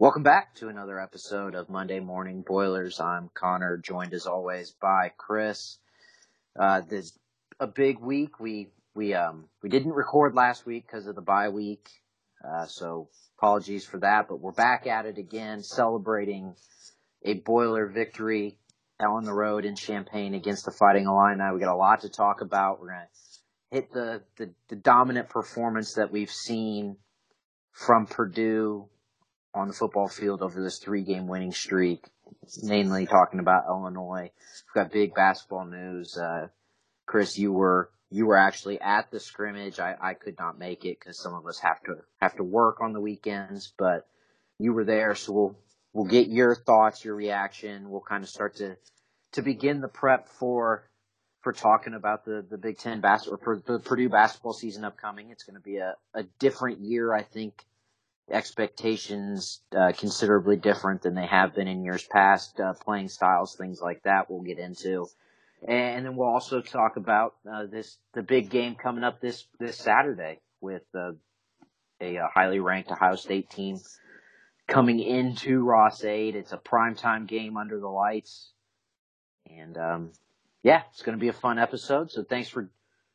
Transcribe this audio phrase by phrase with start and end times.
[0.00, 3.00] Welcome back to another episode of Monday Morning Boilers.
[3.00, 5.76] I'm Connor, joined as always by Chris.
[6.58, 7.18] Uh, this
[7.60, 8.40] a big week.
[8.40, 11.90] We we um we didn't record last week because of the bye week,
[12.42, 14.26] uh, so apologies for that.
[14.26, 16.54] But we're back at it again, celebrating
[17.22, 18.56] a Boiler victory
[18.98, 21.52] on the road in Champaign against the Fighting Illini.
[21.52, 22.80] We got a lot to talk about.
[22.80, 23.08] We're gonna
[23.70, 26.96] hit the the, the dominant performance that we've seen
[27.72, 28.88] from Purdue
[29.54, 32.04] on the football field over this three game winning streak,
[32.62, 34.30] mainly talking about Illinois.
[34.30, 36.16] We've got big basketball news.
[36.16, 36.48] Uh,
[37.06, 39.78] Chris, you were you were actually at the scrimmage.
[39.78, 42.80] I, I could not make it because some of us have to have to work
[42.80, 44.06] on the weekends, but
[44.58, 45.58] you were there, so we'll
[45.92, 47.90] we'll get your thoughts, your reaction.
[47.90, 48.76] We'll kind of start to
[49.32, 50.88] to begin the prep for
[51.42, 55.30] for talking about the the Big Ten basketball or for the Purdue basketball season upcoming.
[55.30, 57.64] It's going to be a, a different year, I think,
[58.30, 62.58] expectations uh, considerably different than they have been in years past.
[62.60, 65.06] Uh, playing styles, things like that, we'll get into,
[65.66, 69.76] and then we'll also talk about uh, this the big game coming up this this
[69.76, 71.12] Saturday with uh,
[72.00, 73.78] a, a highly ranked Ohio State team
[74.66, 76.36] coming into Ross-Ade.
[76.36, 78.52] It's a primetime game under the lights,
[79.50, 80.12] and um,
[80.62, 82.10] yeah, it's going to be a fun episode.
[82.10, 82.70] So thanks for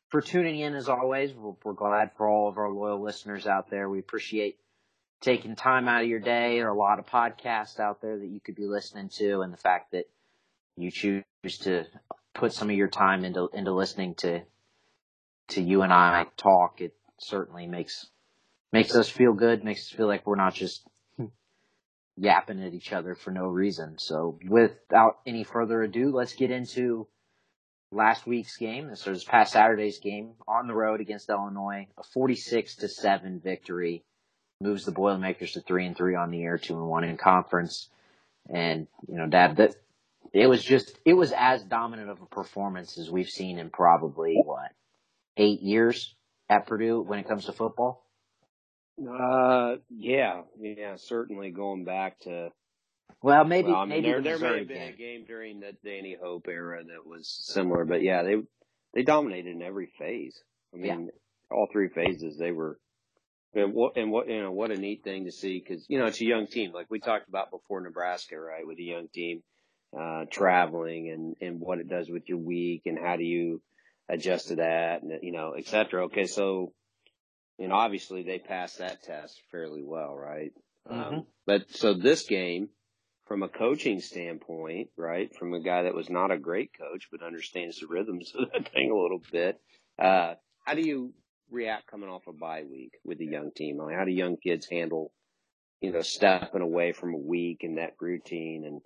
[0.10, 1.32] for tuning in as always.
[1.34, 3.90] We're glad for all of our loyal listeners out there.
[3.90, 4.58] We appreciate
[5.22, 6.58] taking time out of your day.
[6.58, 9.52] There are a lot of podcasts out there that you could be listening to, and
[9.52, 10.06] the fact that
[10.78, 11.24] you choose
[11.62, 11.86] to
[12.34, 14.42] put some of your time into into listening to
[15.50, 18.10] to you and I talk, it certainly makes
[18.72, 19.64] makes us feel good.
[19.64, 20.86] Makes us feel like we're not just
[21.18, 21.26] hmm.
[22.18, 23.98] yapping at each other for no reason.
[23.98, 27.08] So, without any further ado, let's get into
[27.92, 28.90] last week's game.
[28.90, 34.04] This was past Saturday's game on the road against Illinois, a 46 to 7 victory
[34.62, 37.90] moves the Boilermakers to three and three on the year, two and one in conference.
[38.50, 39.76] And you know, Dad, that
[40.34, 44.42] it was just it was as dominant of a performance as we've seen in probably
[44.44, 44.72] what
[45.38, 46.14] eight years
[46.50, 48.04] at Purdue when it comes to football.
[49.00, 52.50] Uh, yeah, yeah, certainly going back to.
[53.22, 54.94] Well, maybe well, I mean, maybe there, the there may have been game.
[54.94, 58.36] a game during the Danny Hope era that was similar, but yeah, they
[58.94, 60.40] they dominated in every phase.
[60.74, 61.10] I mean,
[61.52, 62.80] all three phases they were
[63.56, 66.06] and what and what you know what a neat thing to see because you know
[66.06, 69.42] it's a young team like we talked about before Nebraska right with a young team
[69.98, 73.62] uh, traveling and and what it does with your week and how do you
[74.10, 76.06] adjust to that and you know et cetera.
[76.06, 76.74] Okay, so
[77.58, 80.52] you know obviously they passed that test fairly well, right?
[80.90, 81.14] Mhm.
[81.14, 82.70] Um, but so this game,
[83.26, 87.24] from a coaching standpoint, right, from a guy that was not a great coach but
[87.24, 89.60] understands the rhythms of that thing a little bit,
[89.98, 90.36] uh,
[90.66, 91.14] how do you
[91.50, 93.80] react coming off a bye week with a young team?
[93.80, 95.12] How do young kids handle,
[95.82, 98.66] you know, stepping away from a week and that routine?
[98.66, 98.82] And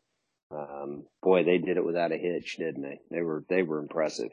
[0.51, 2.99] um, boy, they did it without a hitch, didn't they?
[3.11, 4.31] They were they were impressive.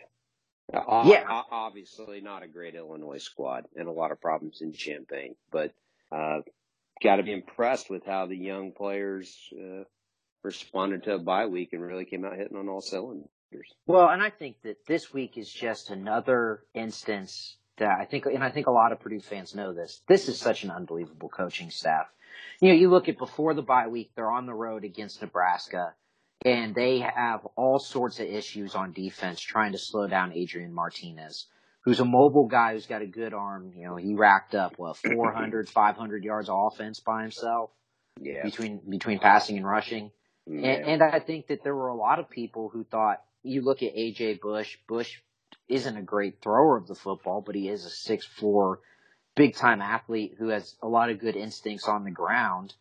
[0.72, 1.42] Uh, Yeah.
[1.50, 5.72] obviously not a great Illinois squad and a lot of problems in Champaign, but
[6.10, 6.40] uh,
[7.02, 9.84] got to be impressed with how the young players uh,
[10.42, 13.28] responded to a bye week and really came out hitting on all cylinders.
[13.86, 18.42] Well, and I think that this week is just another instance that I think, and
[18.42, 20.02] I think a lot of Purdue fans know this.
[20.08, 22.06] This is such an unbelievable coaching staff.
[22.60, 25.94] You know, you look at before the bye week, they're on the road against Nebraska,
[26.44, 31.46] and they have all sorts of issues on defense trying to slow down Adrian Martinez,
[31.82, 33.72] who's a mobile guy who's got a good arm.
[33.76, 37.70] You know, he racked up, what, 400, 500 yards of offense by himself
[38.20, 38.42] Yeah.
[38.42, 40.10] between, between passing and rushing.
[40.46, 43.82] And, and I think that there were a lot of people who thought you look
[43.82, 44.76] at AJ Bush.
[44.88, 45.18] Bush
[45.68, 48.80] isn't a great thrower of the football, but he is a six four,
[49.34, 52.74] big time athlete who has a lot of good instincts on the ground.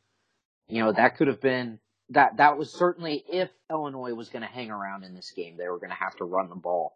[0.68, 1.80] You know that could have been
[2.10, 2.38] that.
[2.38, 5.80] That was certainly if Illinois was going to hang around in this game, they were
[5.80, 6.96] going to have to run the ball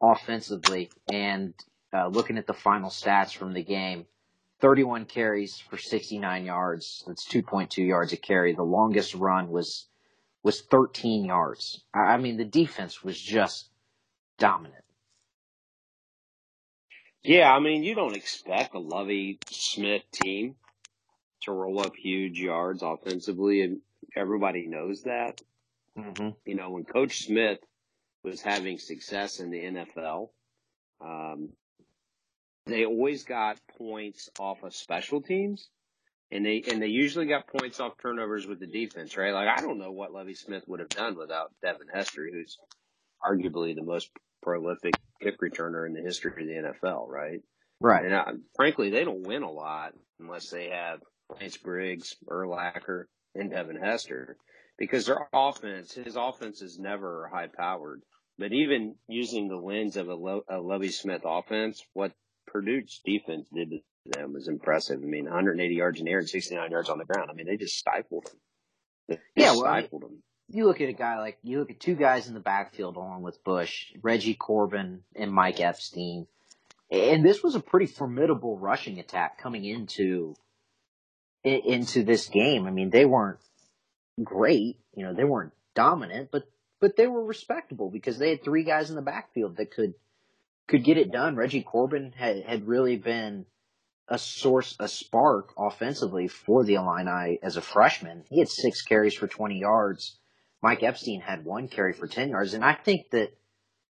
[0.00, 0.90] offensively.
[1.12, 1.54] And
[1.92, 4.06] uh, looking at the final stats from the game,
[4.60, 7.02] 31 carries for 69 yards.
[7.06, 8.54] That's 2.2 yards a carry.
[8.54, 9.86] The longest run was
[10.42, 11.84] was 13 yards.
[11.94, 13.68] I I mean, the defense was just
[14.38, 14.79] dominant.
[17.22, 20.54] Yeah, I mean, you don't expect a Lovie Smith team
[21.42, 23.80] to roll up huge yards offensively, and
[24.16, 25.40] everybody knows that.
[25.98, 26.30] Mm-hmm.
[26.46, 27.58] You know, when Coach Smith
[28.22, 30.30] was having success in the NFL,
[31.00, 31.50] um,
[32.66, 35.68] they always got points off of special teams,
[36.30, 39.34] and they and they usually got points off turnovers with the defense, right?
[39.34, 42.58] Like I don't know what Lovie Smith would have done without Devin Hester, who's
[43.22, 44.10] arguably the most
[44.42, 47.40] prolific kick returner in the history of the NFL, right?
[47.80, 48.04] Right.
[48.04, 51.00] And uh, frankly, they don't win a lot unless they have
[51.40, 54.36] Lance Briggs, Urlacher, and Devin Hester
[54.78, 58.02] because their offense, his offense is never high powered.
[58.38, 62.12] But even using the lens of a, Lo- a Lovie Smith offense, what
[62.46, 64.98] Purdue's defense did to them was impressive.
[65.02, 67.30] I mean, 180 yards in the air and 69 yards on the ground.
[67.30, 69.18] I mean, they just stifled them.
[69.36, 70.22] They Yeah, well, I stifled them.
[70.52, 73.22] You look at a guy like you look at two guys in the backfield along
[73.22, 76.26] with Bush, Reggie Corbin and Mike Epstein,
[76.90, 80.34] and this was a pretty formidable rushing attack coming into
[81.44, 82.66] into this game.
[82.66, 83.38] I mean, they weren't
[84.22, 86.44] great, you know, they weren't dominant, but
[86.80, 89.94] but they were respectable because they had three guys in the backfield that could
[90.66, 91.36] could get it done.
[91.36, 93.46] Reggie Corbin had had really been
[94.08, 98.24] a source, a spark offensively for the Illini as a freshman.
[98.28, 100.18] He had six carries for 20 yards.
[100.62, 102.54] Mike Epstein had one carry for 10 yards.
[102.54, 103.32] And I think that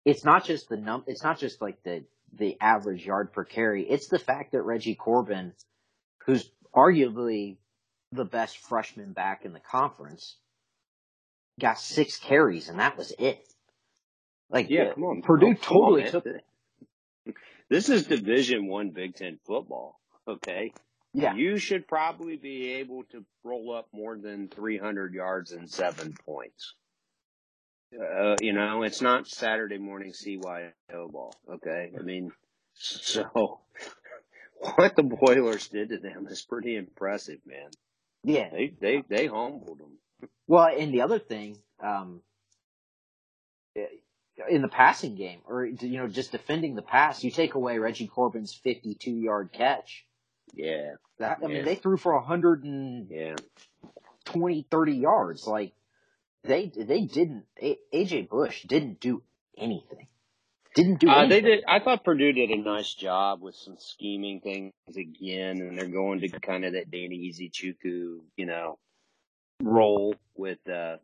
[0.05, 3.89] it's not just the num, it's not just like the, the average yard per carry.
[3.89, 5.53] It's the fact that Reggie Corbin,
[6.25, 7.57] who's arguably
[8.13, 10.37] the best freshman back in the conference,
[11.61, 13.47] got six carries and that was it.
[14.51, 15.23] Like, Yeah, come on.
[15.23, 16.27] Purdue totally took,
[17.69, 20.01] This is Division One Big Ten football.
[20.27, 20.73] Okay,
[21.15, 26.15] yeah, you should probably be able to roll up more than 300 yards and seven
[26.27, 26.75] points.
[27.95, 30.73] Uh, you know, it's not Saturday morning CYO
[31.13, 31.33] ball.
[31.49, 32.33] Okay, I mean,
[32.75, 33.61] so
[34.75, 37.71] what the Boilers did to them is pretty impressive, man.
[38.25, 38.51] yeah.
[38.51, 39.99] They they they humbled them.
[40.49, 42.21] Well, and the other thing, um,
[44.49, 48.09] in the passing game, or you know, just defending the pass, you take away Reggie
[48.09, 50.05] Corbin's 52 yard catch.
[50.55, 53.35] Yeah, That I mean, they threw for 120, yeah.
[54.71, 55.47] 30 yards.
[55.47, 55.73] Like
[56.45, 57.45] they they didn't.
[57.61, 59.23] A- AJ Bush didn't do
[59.57, 60.07] anything.
[60.75, 61.29] Didn't do Uh, anything.
[61.31, 61.65] they did.
[61.69, 66.21] I thought Purdue did a nice job with some scheming things again, and they're going
[66.21, 68.79] to kind of that Danny Ezechukwu, you know,
[69.63, 70.97] role with, uh,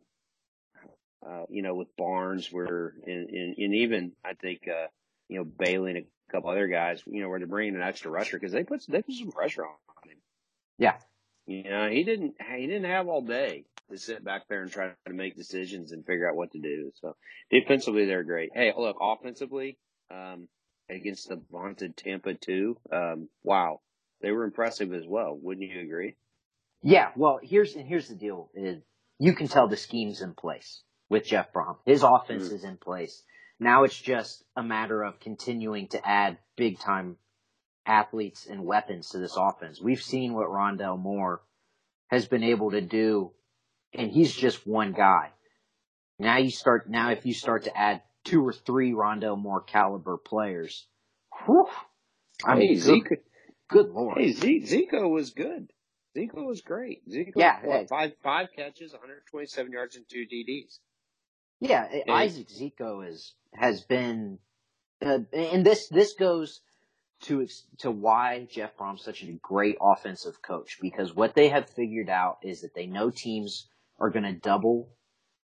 [1.25, 4.87] uh, you know, with Barnes, where and, and, and even I think, uh,
[5.29, 8.11] you know, Bailey and a couple other guys, you know, where they're bringing an extra
[8.11, 10.17] rusher because they put they put some pressure on him.
[10.77, 10.95] Yeah.
[11.45, 14.91] You know, he didn't he didn't have all day to sit back there and try
[15.07, 16.91] to make decisions and figure out what to do.
[17.01, 17.15] So
[17.49, 18.51] defensively, they're great.
[18.53, 19.77] Hey, look, offensively,
[20.09, 20.47] um,
[20.89, 23.81] against the vaunted Tampa two, um, wow,
[24.21, 25.37] they were impressive as well.
[25.41, 26.15] Wouldn't you agree?
[26.83, 28.81] Yeah, well, here's and here's the deal: is
[29.19, 31.77] you can tell the scheme's in place with Jeff Brohm.
[31.85, 32.53] His offense Mm.
[32.53, 33.23] is in place.
[33.61, 37.17] Now it's just a matter of continuing to add big time
[37.85, 39.79] athletes and weapons to this offense.
[39.79, 41.43] We've seen what Rondale Moore
[42.07, 43.33] has been able to do,
[43.93, 45.29] and he's just one guy.
[46.17, 46.89] Now you start.
[46.89, 50.87] Now if you start to add two or three Rondale Moore caliber players,
[51.45, 51.67] whew,
[52.43, 53.09] I mean, hey, good, Zeke,
[53.69, 54.17] good lord.
[54.17, 55.71] hey, Zeke, Zico was good.
[56.17, 57.07] Zico was great.
[57.07, 57.85] Zico, Yeah, hey.
[57.87, 60.79] five five catches, 127 yards, and two DDs.
[61.61, 62.13] Yeah, Yeah.
[62.13, 64.39] Isaac Zico is has been,
[65.01, 66.61] uh, and this this goes
[67.21, 67.47] to
[67.77, 72.39] to why Jeff Brohm's such a great offensive coach because what they have figured out
[72.41, 73.67] is that they know teams
[73.99, 74.89] are going to double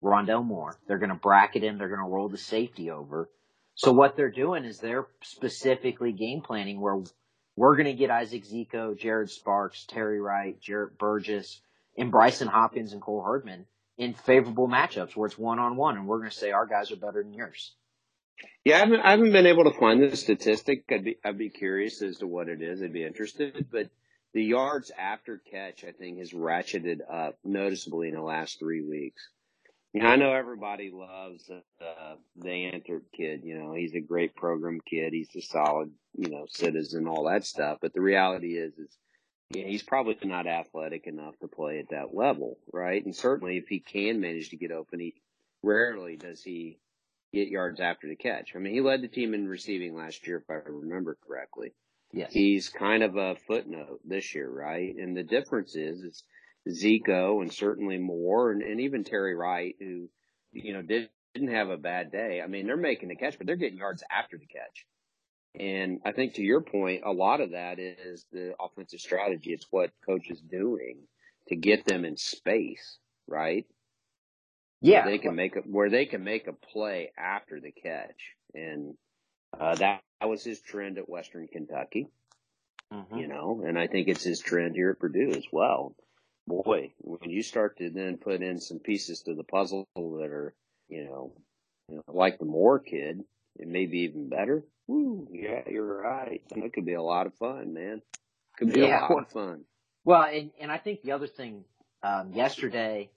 [0.03, 0.77] Rondale Moore.
[0.87, 1.79] They're going to bracket him.
[1.79, 3.31] They're going to roll the safety over.
[3.73, 7.01] So what they're doing is they're specifically game planning where
[7.55, 11.59] we're going to get Isaac Zico, Jared Sparks, Terry Wright, Jarrett Burgess,
[11.97, 13.65] and Brycen Hopkins and Cole Herdman
[13.97, 16.91] in favorable matchups where it's one on one, and we're going to say our guys
[16.91, 17.73] are better than yours.
[18.65, 20.85] Yeah, I haven't, I haven't been able to find the statistic.
[20.89, 22.81] I'd be I'd be curious as to what it is.
[22.81, 23.89] I'd be interested, but
[24.33, 29.29] the yards after catch, I think, has ratcheted up noticeably in the last three weeks.
[30.01, 33.41] I know everybody loves uh, the Antert kid.
[33.43, 35.13] You know, he's a great program kid.
[35.13, 37.77] He's a solid, you know, citizen, all that stuff.
[37.79, 38.97] But the reality is, is
[39.53, 43.03] yeah, he's probably not athletic enough to play at that level, right?
[43.03, 45.13] And certainly, if he can manage to get open, he
[45.61, 46.79] rarely does he
[47.33, 48.55] get yards after the catch.
[48.55, 51.73] I mean, he led the team in receiving last year, if I remember correctly.
[52.11, 52.31] Yes.
[52.31, 54.95] He's kind of a footnote this year, right?
[54.95, 56.23] And the difference is, is
[56.69, 60.09] Zico and certainly Moore and, and even Terry Wright, who,
[60.51, 62.39] you know, did, didn't have a bad day.
[62.43, 64.85] I mean, they're making the catch, but they're getting yards after the catch.
[65.59, 69.51] And I think to your point, a lot of that is the offensive strategy.
[69.53, 70.97] It's what coach is doing
[71.49, 73.65] to get them in space, right?
[74.81, 75.03] yeah.
[75.05, 78.95] where they can make a where they can make a play after the catch, and
[79.57, 82.07] uh, that, that was his trend at Western Kentucky,
[82.91, 83.19] Mhm.
[83.19, 85.95] you know, and I think it's his trend here at Purdue as well.
[86.47, 90.53] Boy, when you start to then put in some pieces to the puzzle that are,
[90.89, 91.33] you know,
[91.87, 93.23] you know like the Moore kid,
[93.57, 94.63] it may be even better.
[94.87, 96.41] Woo, yeah, you're right.
[96.55, 98.01] That could be a lot of fun, man.
[98.57, 98.99] Could be Yeah.
[99.09, 99.65] a lot of fun.
[100.03, 101.63] Well, and, and I think the other thing
[102.03, 103.09] um, yesterday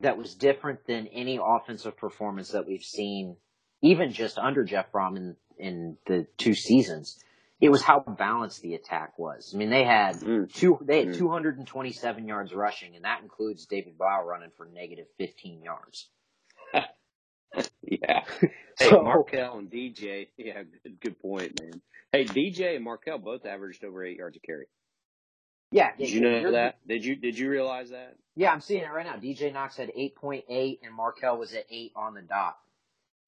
[0.00, 3.36] that was different than any offensive performance that we've seen,
[3.80, 7.18] even just under Jeff Brohm in, in the two seasons.
[7.60, 9.52] It was how balanced the attack was.
[9.54, 10.52] I mean, they had Mm.
[10.52, 11.18] two, they had Mm.
[11.18, 16.10] 227 yards rushing, and that includes David Blough running for negative 15 yards.
[18.02, 18.24] Yeah.
[18.76, 20.26] Hey, So- Markell and DJ.
[20.36, 21.80] Yeah, good, good point, man.
[22.10, 24.66] Hey, DJ and Markell both averaged over eight yards a carry.
[25.70, 26.78] Yeah, Did yeah, you know that?
[26.86, 28.16] Did you Did you realize that?
[28.34, 29.14] Yeah, I'm seeing it right now.
[29.14, 32.56] DJ Knox had 8.8, and Markell was at 8 on the dot.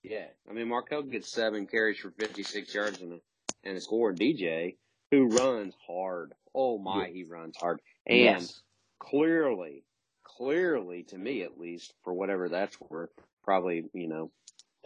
[0.02, 0.26] Yeah.
[0.50, 3.18] I mean, Markell gets seven carries for 56 yards and a,
[3.62, 4.12] and a score.
[4.12, 4.76] DJ,
[5.12, 6.32] who runs hard.
[6.54, 7.80] Oh my, he runs hard.
[8.06, 8.62] And yes.
[8.98, 9.84] clearly,
[10.24, 13.10] clearly to me at least, for whatever that's worth,
[13.44, 14.30] probably, you know,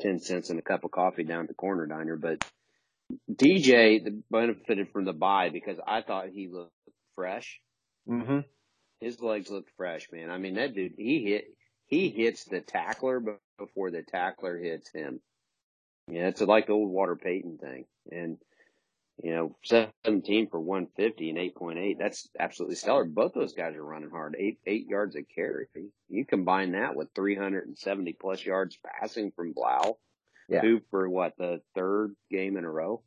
[0.00, 2.45] 10 cents and a cup of coffee down at the corner diner, but
[3.30, 6.73] DJ benefited from the bye because I thought he looked
[7.14, 7.61] fresh.
[8.09, 8.40] Mm-hmm.
[9.00, 10.30] His legs looked fresh, man.
[10.30, 11.45] I mean, that dude, he hit,
[11.87, 13.23] he hits the tackler
[13.59, 15.21] before the tackler hits him.
[16.09, 17.85] Yeah, it's like the old Walter Payton thing.
[18.11, 18.38] And,
[19.22, 21.98] you know, 17 for 150 and 8.8.
[21.98, 23.04] That's absolutely stellar.
[23.04, 24.36] Both those guys are running hard.
[24.38, 25.66] Eight, eight yards a carry.
[26.08, 29.98] You combine that with 370 plus yards passing from Blough,
[30.48, 30.60] Yeah.
[30.60, 33.02] who for what, the third game in a row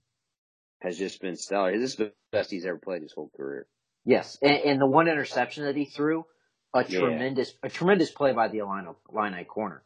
[0.81, 1.77] has just been stellar.
[1.77, 3.67] This is the best he's ever played his whole career.
[4.05, 6.25] Yes, and, and the one interception that he threw,
[6.73, 6.99] a Yeah.
[6.99, 9.81] tremendous, a tremendous play by the Illini, Illini corner.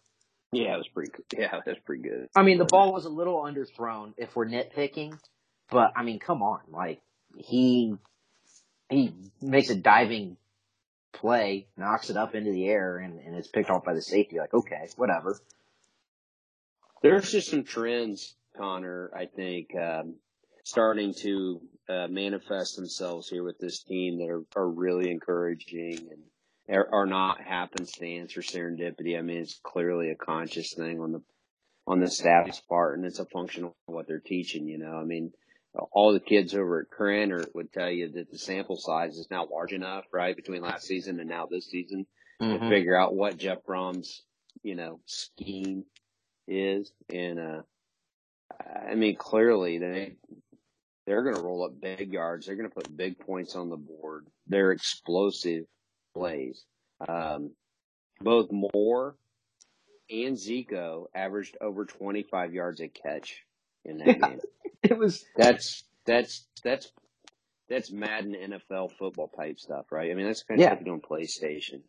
[0.52, 1.26] Yeah, it was pretty good.
[1.38, 2.30] Yeah, that was pretty good.
[2.36, 5.20] I mean, the ball was a little underthrown if we're nitpicking,
[5.70, 7.02] but I mean, come on, like
[7.38, 7.96] he
[8.90, 10.38] he makes a diving
[11.14, 14.38] play, knocks it up into the air, and, and it's picked off by the safety.
[14.38, 15.40] Like, okay, whatever.
[17.02, 20.16] There's just some trends, Connor, I think, um,
[20.64, 26.76] starting to uh, manifest themselves here with this team that are, are really encouraging and
[26.76, 29.18] are, are not happenstance or serendipity.
[29.18, 31.22] I mean, it's clearly a conscious thing on the
[31.86, 34.68] on the staff's part, and it's a function of what they're teaching.
[34.68, 35.32] You know, I mean,
[35.92, 39.48] all the kids over at Cranner would tell you that the sample size is now
[39.52, 42.06] large enough, right, between last season and now this season,
[42.40, 44.24] to figure out what Jeff Brohm's,
[44.64, 45.86] you know, scheme
[46.48, 46.92] is.
[47.10, 47.62] And, uh,
[48.90, 50.16] I mean, clearly they,
[51.06, 52.46] they're going to roll up big yards.
[52.46, 54.28] They're going to put big points on the board.
[54.48, 55.66] They're explosive
[56.14, 56.64] plays.
[57.08, 57.52] Um,
[58.20, 59.16] both Moore
[60.10, 63.44] and Zico averaged over 25 yards a catch
[63.86, 64.40] in that game.
[64.84, 66.92] It was That's, that's, that's,
[67.70, 70.10] that's Madden NFL football type stuff, right?
[70.12, 70.70] I mean, that's kind of Yeah.
[70.70, 71.82] stuff you do on PlayStation.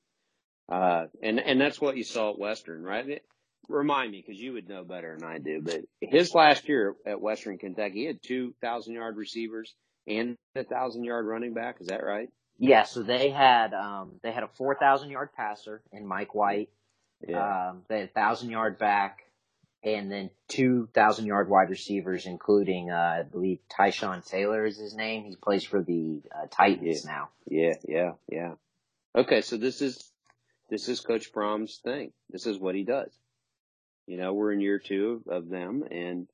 [0.68, 3.08] Uh, and, and that's what you saw at Western, right?
[3.08, 3.22] It,
[3.68, 7.20] remind me, cause you would know better than I do, but his last year at
[7.20, 9.74] Western Kentucky, he had two thousand yard receivers
[10.06, 11.76] and a thousand yard running back.
[11.80, 12.28] Is that right?
[12.58, 12.82] yeah.
[12.84, 16.70] So they had um they had a four thousand yard passer in Mike White.
[17.26, 17.68] Yeah.
[17.70, 19.18] Um, they had a thousand yard back,
[19.82, 24.94] and then two thousand yard wide receivers, including uh, I believe Tyshawn Taylor is his
[24.94, 25.24] name.
[25.24, 27.28] He plays for the uh, Titans now.
[27.46, 28.54] Yeah, yeah, yeah.
[29.14, 30.10] Okay, so this is
[30.68, 32.12] this is Coach Brohm's thing.
[32.30, 33.10] This is what he does.
[34.06, 36.26] You know, we're in year two of them, and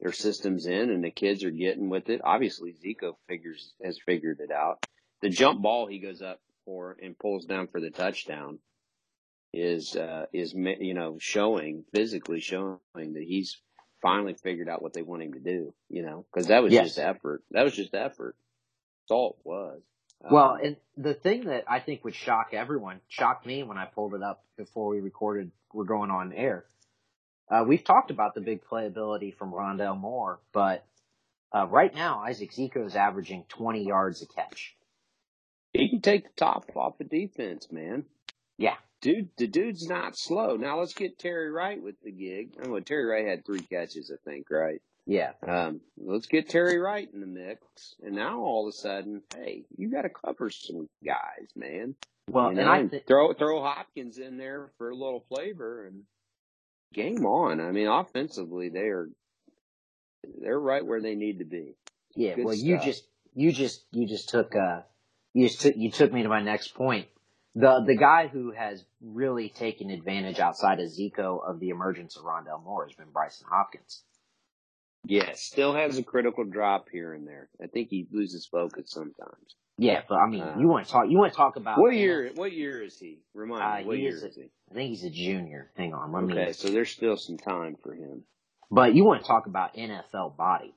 [0.00, 2.20] their systems in, and the kids are getting with it.
[2.22, 4.84] Obviously, Zico figures has figured it out.
[5.22, 8.58] The jump ball he goes up for and pulls down for the touchdown
[9.54, 13.58] is uh, is you know showing physically showing that he's
[14.02, 15.74] finally figured out what they want him to do.
[15.88, 16.86] You know, because that was Yes.
[16.88, 17.42] just effort.
[17.52, 18.36] That was just effort.
[19.02, 19.82] That's all it was.
[20.30, 23.84] Well, Um, and the thing that I think would shock everyone, shocked me when I
[23.86, 26.64] pulled it up before we recorded, we're going on air.
[27.50, 30.86] Uh, we've talked about the big playability from Rondale Moore, but
[31.54, 34.74] uh, right now Isaac Zico is averaging 20 yards a catch.
[35.74, 38.04] He can take the top off the defense, man.
[38.56, 38.76] Yeah.
[39.04, 40.56] Dude, the dude's not slow.
[40.56, 42.54] Now let's get Terry Wright with the gig.
[42.58, 44.80] I know Terry Wright had three catches, I think, right?
[45.04, 45.32] Yeah.
[45.46, 47.60] Um, let's get Terry Wright in the mix.
[48.02, 51.96] And now all of a sudden, hey, you got to cover some guys, man.
[52.30, 55.86] Well, You know, and I think throw throw Hopkins in there for a little flavor
[55.86, 56.04] and
[56.94, 57.60] game on.
[57.60, 59.10] I mean, offensively, they are
[60.40, 61.76] they're right where they need to be.
[62.16, 64.80] Yeah, Good well, you just you just you just took uh
[65.34, 67.08] you just took you took me to my next point.
[67.54, 72.24] The the guy who has really taken advantage outside of Zico of the emergence of
[72.24, 74.02] Rondale Moore has been Brycen Hopkins.
[75.06, 77.48] Yeah, still has a critical drop here and there.
[77.62, 79.54] I think he loses focus sometimes.
[79.76, 81.94] Yeah, but I mean, Uh, you want to talk you want to talk about What
[81.94, 82.30] year?
[82.34, 83.20] What year is he?
[83.34, 83.86] Remind Uh, me.
[83.86, 84.50] What year is is he?
[84.70, 85.70] I think he's a junior.
[85.76, 86.52] Hang on, let Okay, me.
[86.52, 88.24] so there's still some time for him.
[88.70, 90.74] But you want to talk about NFL body?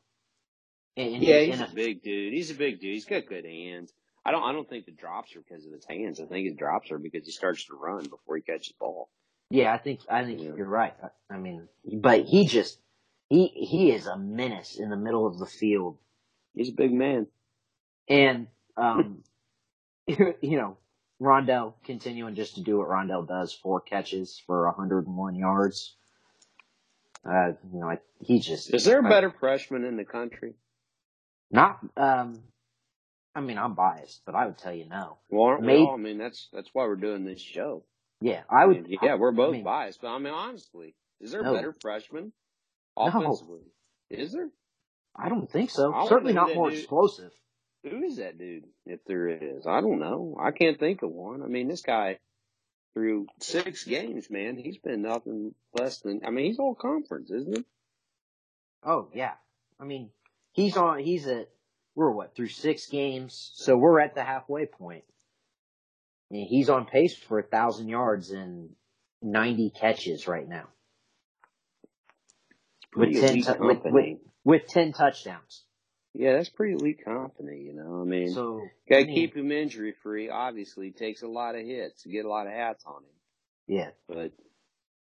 [0.97, 2.33] And, Yeah, he's a big dude.
[2.33, 2.93] He's a big dude.
[2.93, 3.93] He's got good hands.
[4.27, 6.19] I don't I don't think the drops are because of his hands.
[6.19, 9.09] I think his drops are because he starts to run before he catches the ball.
[9.49, 10.51] Yeah, I think I think Yeah.
[10.57, 10.93] you're right.
[11.01, 12.77] I, I mean, but he just
[13.29, 15.97] he he is a menace in the middle of the field,
[16.53, 17.27] He's a big man.
[18.09, 19.23] and um,
[20.07, 20.77] you know,
[21.21, 25.95] Rondale continuing just to do what Rondale does: four catches for 101 yards.
[27.25, 30.53] Uh, you know, I, he just Is there a better freshman in the country?
[31.49, 32.41] Not, um,
[33.37, 35.17] I mean, I'm biased, but I would tell you no.
[35.29, 35.87] Well, Maybe-?
[35.87, 37.83] I mean, that's that's why we're doing this show.
[38.19, 38.87] Yeah, I would.
[38.89, 41.51] mean, yeah, we're both I mean, biased, but I mean, honestly, is there No.
[41.53, 42.33] a better freshman
[42.97, 43.37] No.
[44.09, 44.49] Is there?
[45.15, 45.93] I don't think so.
[45.93, 47.31] I don't Certainly think not more dude- explosive.
[47.83, 48.65] Who is that dude?
[48.87, 50.35] If there is, I don't know.
[50.41, 51.43] I can't think of one.
[51.43, 52.17] I mean, this guy
[52.95, 56.21] through six games, man, he's been nothing less than.
[56.25, 57.65] I mean, he's all conference, isn't he?
[58.83, 59.33] Oh yeah,
[59.79, 60.09] I mean,
[60.53, 60.99] he's on.
[60.99, 61.49] He's at.
[61.97, 65.03] We're what through six games, so we're at the halfway point.
[66.29, 68.69] Mean, he's on pace for a thousand yards and
[69.23, 70.67] ninety catches right now,
[72.95, 75.63] with ten with, with with ten touchdowns.
[76.13, 77.61] Yeah, that's pretty elite company.
[77.61, 80.29] You know, I mean, So gotta I mean, keep him injury free.
[80.29, 83.75] Obviously, takes a lot of hits to get a lot of hats on him.
[83.75, 84.33] Yeah, But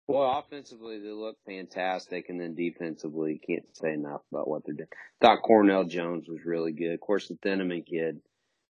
[0.07, 4.89] well, offensively they look fantastic, and then defensively can't say enough about what they're doing.
[5.21, 6.93] Thought Cornell Jones was really good.
[6.95, 8.21] Of course, the Thieneman kid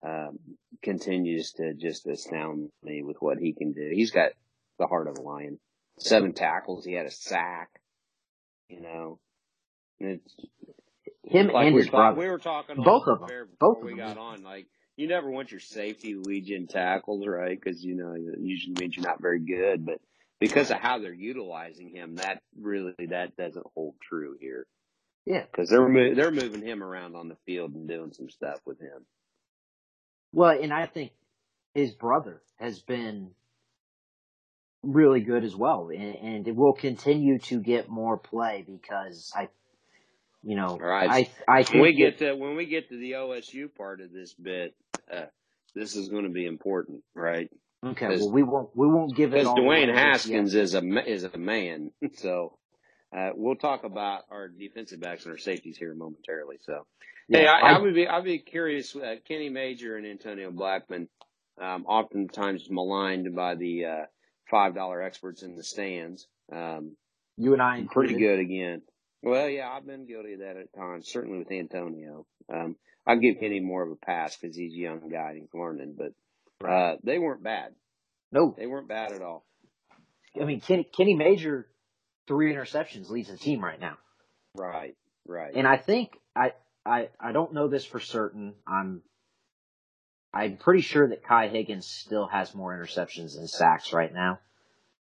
[0.06, 0.40] um,
[0.82, 3.90] continues to just astound me with what he can do.
[3.94, 4.32] He's got
[4.80, 5.60] the heart of a lion.
[6.00, 6.86] Seven tackles.
[6.86, 7.70] He had a sack.
[8.70, 9.20] You know,
[10.00, 10.36] and it's
[11.24, 12.20] him like and we his talk- brother.
[12.20, 13.48] We were talking Both of them.
[13.60, 14.16] Both before of we them.
[14.16, 14.44] got on.
[14.44, 17.60] Like you never want your safety legion tackles, right?
[17.60, 19.86] Because you know it usually means you're not very good.
[19.86, 20.00] But
[20.40, 24.66] because of how they're utilizing him, that really that doesn't hold true here.
[25.26, 25.44] Yeah.
[25.44, 28.80] Because they're mo- they're moving him around on the field and doing some stuff with
[28.80, 29.06] him.
[30.32, 31.12] Well, and I think
[31.74, 33.32] his brother has been
[34.84, 39.50] really good as well, and, and it will continue to get more play because I,
[40.42, 41.10] you know, All right.
[41.10, 44.12] I I think When we get to when we get to the OSU part of
[44.12, 44.74] this bit,
[45.12, 45.26] uh,
[45.76, 47.50] this is going to be important, right?
[47.86, 48.08] Okay.
[48.08, 50.64] Well, we won't we won't give it Because Dwayne Haskins yet.
[50.64, 52.58] is a is a man, so
[53.16, 56.58] uh, we'll talk about our defensive backs and our safeties here momentarily.
[56.62, 56.86] So,
[57.30, 58.96] hey, Yeah, I, I I- would be I'd be curious.
[58.96, 61.08] Uh, Kenny Major and Antonio Blackmon,
[61.62, 64.06] um, oftentimes maligned by the uh,
[64.52, 66.28] five dollar experts in the stands.
[66.52, 66.98] Um,
[67.38, 68.82] You and I pretty good again.
[69.24, 71.10] Well, yeah, I've been guilty of that at times.
[71.10, 72.26] Certainly with Antonio.
[72.54, 72.76] Um,
[73.08, 75.96] I give Kenny more of a pass because he's a young guy and he's learning,
[75.98, 76.12] but
[76.68, 77.74] uh, they weren't bad.
[78.32, 79.46] No, They weren't bad at all.
[80.40, 81.68] I mean Kenny Kenny Major,
[82.28, 83.98] three interceptions leads the team right now,
[84.56, 84.96] Right,
[85.28, 85.52] right.
[85.56, 86.54] and I think I
[86.86, 88.54] I I don't know this for certain.
[88.68, 89.02] I'm
[90.32, 94.40] I'm pretty sure that Kai Higgins still has more interceptions than sacks right now.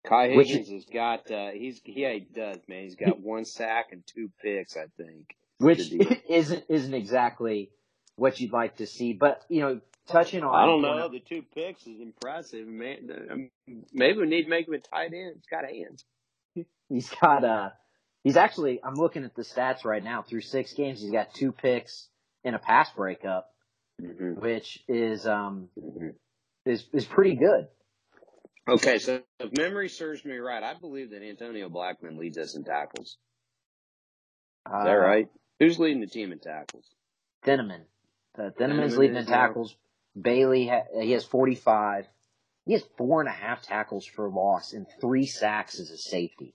[0.05, 3.87] Kai Which- Higgins has got uh he's yeah he does man he's got one sack
[3.91, 5.91] and two picks I think which
[6.29, 7.71] isn't isn't exactly
[8.15, 9.13] what you'd like to see.
[9.15, 13.51] But you know, touching on I don't know the two picks is impressive man
[13.93, 16.05] maybe we need to make him a tight end he's got hands
[16.89, 17.71] he's got uh
[18.25, 21.01] he's actually I'm looking at the stats right now through six games.
[21.03, 22.09] He's got two picks
[22.45, 23.49] and a pass breakup,
[24.03, 24.41] mm-hmm.
[24.41, 26.09] which is um Mm-hmm.
[26.71, 27.69] is is pretty good.
[28.69, 32.65] okay so if memory serves me right I believe that Antonio Blackmon leads us in
[32.65, 33.17] tackles
[34.71, 35.29] Uh, is that right
[35.61, 36.87] who's leading the team in tackles
[37.47, 37.83] Thieneman.
[38.39, 39.77] Uh, Thieneman leading in tackles.
[40.21, 42.07] Bailey ha- he has 45.
[42.65, 46.55] He has four and a half tackles for loss and three sacks as a safety.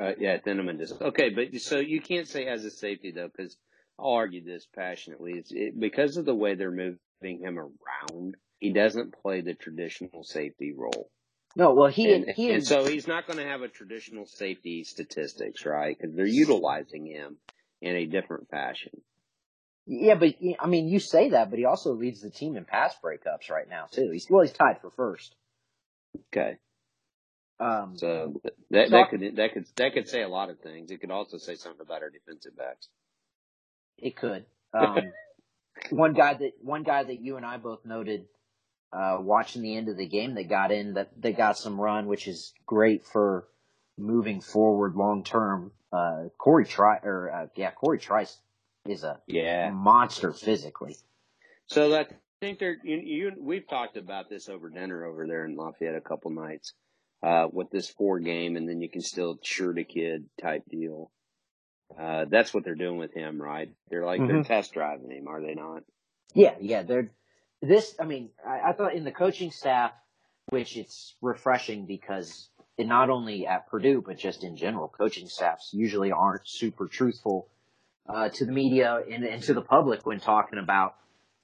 [0.00, 0.92] Uh, yeah, Thieneman does.
[0.92, 3.56] Okay, but so you can't say as a safety though, because
[3.98, 5.34] I'll argue this passionately.
[5.34, 6.98] It's it, because of the way they're moving
[7.40, 8.36] him around.
[8.58, 11.10] He doesn't play the traditional safety role,
[11.54, 13.68] No, well he and, and, he and and, so he's not going to have a
[13.68, 15.96] traditional safety statistics, right?
[15.96, 17.36] Because they're utilizing him
[17.80, 19.00] in a different fashion.
[19.88, 22.94] Yeah, but I mean you say that, but he also leads the team in pass
[23.02, 24.10] breakups right now too.
[24.10, 25.34] He's well, he's tied for first.
[26.32, 26.56] Okay,
[27.58, 30.90] Um, so that that could that could that could say a lot of things.
[30.90, 32.88] It could also say something about our defensive backs.
[33.98, 34.44] It could.
[34.74, 34.98] Um,
[35.88, 38.26] one guy that one guy that you and I both noted
[38.92, 42.06] uh, watching the end of the game that got in that they got some run,
[42.06, 43.46] which is great for
[43.96, 45.72] moving forward long term.
[45.90, 48.36] Uh, Corey Tri or uh, yeah, Corey Trice
[48.88, 49.70] is a Yeah.
[49.70, 50.96] monster physically.
[51.66, 52.06] So I
[52.40, 53.32] think they're you, you.
[53.38, 56.72] We've talked about this over dinner over there in Lafayette a couple nights
[57.22, 61.10] uh, with this four game, and then you can still sure the kid type deal.
[61.98, 63.70] Uh, that's what they're doing with him, right?
[63.90, 64.46] They're like they're Mhm.
[64.46, 65.82] test driving him, are they not?
[66.34, 67.10] Yeah, yeah, they're
[67.60, 69.92] this, I mean, I, I thought in the coaching staff,
[70.50, 76.12] which it's refreshing because not only at Purdue, but just in general, coaching staffs usually
[76.12, 77.48] aren't super truthful
[78.08, 80.94] uh, to the media and, and to the public when talking about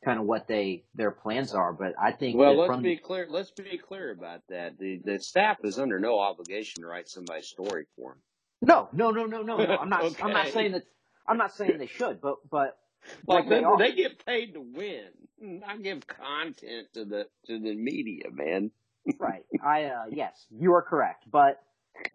[0.04, 1.72] kind of what they their plans are.
[1.72, 3.26] But I think Well, let's be clear.
[3.28, 4.78] Let's be clear about that.
[4.78, 8.20] The the staff is under no obligation to write somebody's story for them.
[8.62, 9.76] no, no, no, no, no, no.
[9.76, 10.04] I'm not.
[10.22, 10.84] I'm not saying that.
[11.26, 12.78] I'm not saying they should, but but
[13.26, 15.62] Like they they, they get paid to win.
[15.66, 18.70] I give content to the to the media, man.
[19.18, 19.44] right.
[19.62, 21.24] I uh yes, you are correct.
[21.30, 21.62] But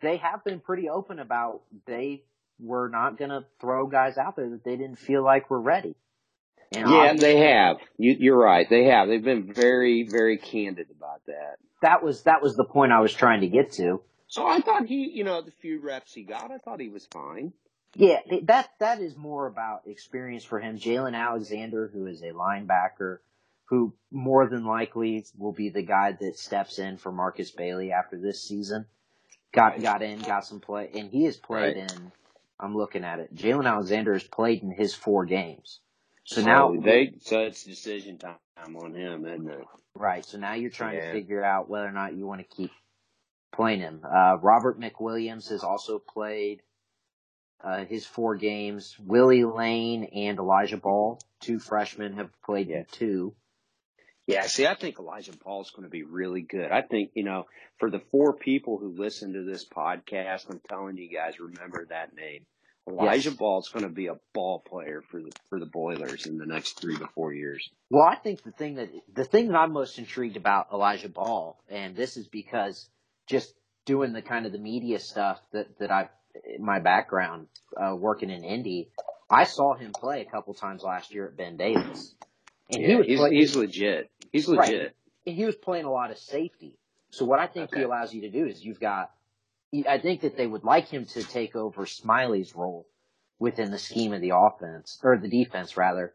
[0.01, 2.23] they have been pretty open about they
[2.59, 5.95] were not going to throw guys out there that they didn't feel like were ready.
[6.71, 7.77] And Yeah, they have.
[7.97, 8.69] You, you're right.
[8.69, 9.07] They have.
[9.07, 11.57] They've been very, very candid about that.
[11.81, 14.01] that was that was the point I was trying to get to.
[14.27, 17.07] So I thought he, you know, the few reps he got, I thought he was
[17.07, 17.53] fine.
[17.95, 20.77] Yeah, that that is more about experience for him.
[20.77, 23.17] Jalen Alexander, who is a linebacker,
[23.65, 28.19] who more than likely will be the guy that steps in for Markus Bailey after
[28.19, 28.85] this season,
[29.51, 31.91] got got in, got some play, and he has played Right.
[31.91, 32.11] in.
[32.59, 33.33] I'm looking at it.
[33.35, 35.79] Jalen Alexander has played in his four games.
[36.25, 38.37] So now, So they, so it's decision time
[38.75, 39.65] on him, isn't it?
[39.95, 40.25] right?
[40.25, 41.05] So now you're trying Yeah.
[41.07, 42.71] to figure out whether or not you want to keep
[43.51, 44.01] playing him.
[44.03, 46.61] Uh, Robert McWilliams has also played
[47.63, 48.95] uh, his four games.
[48.99, 52.79] Willie Lane and Elijah Ball, two freshmen, have played Yeah.
[52.79, 53.35] in two.
[54.29, 56.71] Yeah, see, I think Elijah Ball's going to be really good.
[56.71, 57.47] I think, you know,
[57.79, 62.15] for the four people who listen to this podcast, I'm telling you guys, remember that
[62.15, 62.45] name.
[62.87, 63.65] Elijah Yes.
[63.65, 66.79] is going to be a ball player for the for the Boilers in the next
[66.79, 67.69] three to four years.
[67.89, 71.59] Well, I think the thing that the thing that I'm most intrigued about Elijah Ball,
[71.69, 72.89] and this is because
[73.27, 73.53] just
[73.85, 76.09] doing the kind of the media stuff that that I've
[76.59, 77.47] my background
[77.79, 78.89] uh, working in Indy,
[79.29, 82.15] I saw him play a couple times last year at Ben Davis,
[82.71, 84.11] and he was he's, play- he's legit.
[84.31, 84.69] He's Right.
[84.69, 84.95] legit.
[85.25, 86.77] and he was playing a lot of safety.
[87.11, 87.79] So what I think Okay.
[87.79, 89.11] he allows you to do is you've got.
[89.87, 92.87] I think that they would like him to take over Smiley's role
[93.37, 96.13] within the scheme of the offense or the defense rather.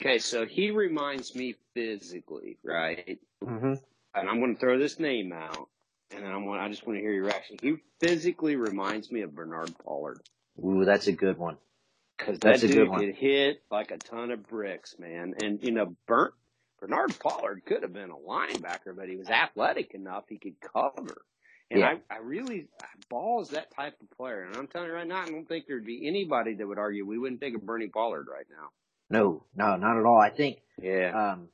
[0.00, 3.18] Okay, so he reminds me physically, right?
[3.42, 3.74] Mm-hmm.
[4.14, 5.68] And I'm going to throw this name out,
[6.10, 6.60] and then I'm going.
[6.60, 7.56] I just want to hear your reaction.
[7.62, 10.20] He physically reminds me of Bernard Pollard
[10.62, 11.56] Ooh, that's a good one.
[12.26, 13.00] Because that That's a dude good one.
[13.00, 15.34] could hit like a ton of bricks, man.
[15.42, 16.34] And you know, Burnt
[16.80, 21.24] Bernard Pollard could have been a linebacker, but he was athletic enough he could cover.
[21.70, 21.94] And Yeah.
[22.10, 22.66] I, I really,
[23.08, 24.42] Ball is that type of player.
[24.42, 27.06] And I'm telling you right now, I don't think there'd be anybody that would argue
[27.06, 28.68] we wouldn't take a Bernie Pollard right now.
[29.10, 30.18] No, no, not at all.
[30.20, 31.32] I think Yeah.
[31.32, 31.48] um,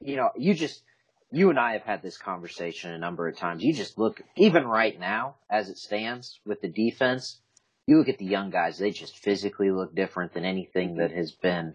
[0.00, 0.82] you know, you just,
[1.30, 3.62] you and I have had this conversation a number of times.
[3.62, 7.40] You just look, even right now, as it stands with the defense,
[7.86, 11.32] you look at the young guys, they just physically look different than anything that has
[11.32, 11.74] been,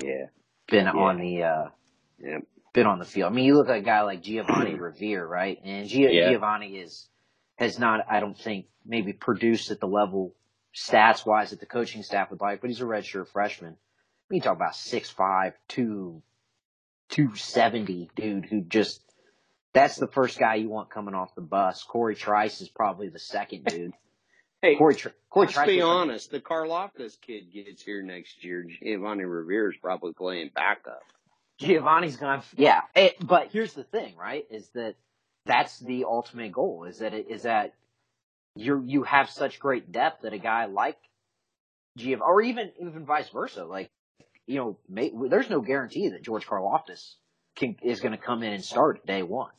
[0.00, 0.26] Yeah.
[0.68, 1.68] been on the, uh,
[2.18, 2.38] Yeah.
[2.72, 3.32] been on the field.
[3.32, 5.58] I mean, you look at a guy like Giovanni Reviere, right?
[5.64, 6.30] And Gia- Yeah.
[6.30, 7.08] Giovanni is,
[7.56, 10.34] has not, I don't think, maybe produced at the level
[10.74, 13.76] stats wise that the coaching staff would like, but he's a redshirt freshman.
[14.30, 16.22] We talk about six five, two,
[17.10, 19.02] two seventy dude who just
[19.74, 21.82] that's the first guy you want coming off the bus.
[21.84, 23.92] Corey Trice is probably the second dude.
[24.62, 26.30] Hey, Corey, Tri- Corey let's be honest.
[26.30, 28.64] The Karlaftis kid gets here next year.
[28.82, 31.02] Giovanni Reviere is probably playing backup.
[31.58, 32.82] Giovanni's gonna, yeah.
[32.94, 34.44] It, but here's the thing, right?
[34.50, 34.94] Is that
[35.46, 36.84] that's the ultimate goal?
[36.84, 37.74] Is that it, is that
[38.54, 40.98] you you have such great depth that a guy like
[41.98, 43.90] Giov, or even even vice versa, like
[44.46, 47.14] you know, may, there's no guarantee that George Karlaftis
[47.56, 49.50] can is going to come in and start day one.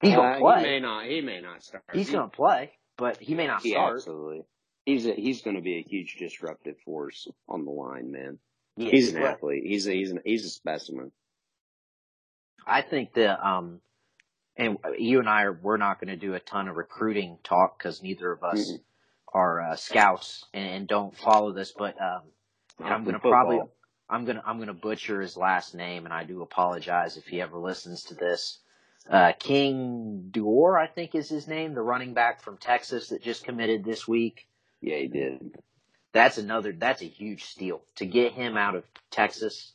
[0.00, 0.58] He's Uh, gonna play.
[0.58, 1.04] He may not.
[1.06, 1.84] He may not start.
[1.92, 3.96] He's He- gonna play, but he may not he start.
[3.96, 4.42] absolutely.
[4.84, 8.38] He's a, he's going to be a huge disruptive force on the line, man.
[8.76, 9.64] Yeah, He's an but athlete.
[9.64, 11.10] He's a, he's an, he's a specimen.
[12.66, 13.80] I think that, um,
[14.56, 17.78] and you and I are, we're not going to do a ton of recruiting talk
[17.78, 18.80] because neither of us Mm-mm.
[19.32, 21.72] are uh, scouts and, and don't follow this.
[21.76, 22.22] But um,
[22.78, 23.60] and I'm going to probably,
[24.08, 27.26] I'm going to, I'm going to butcher his last name, and I do apologize if
[27.26, 28.60] he ever listens to this.
[29.08, 33.44] Uh, King Doerue, I think is his name, the running back from Texas that just
[33.44, 34.48] committed this week.
[34.80, 35.54] Yeah, he did.
[36.12, 36.72] That's another.
[36.72, 39.72] That's a huge steal to get him out of Texas.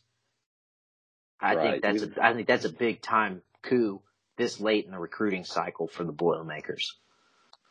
[1.40, 1.82] I Right.
[1.82, 2.24] think that's a.
[2.26, 4.02] I think that's a big time coup
[4.38, 6.98] this late in the recruiting cycle for the Boilermakers.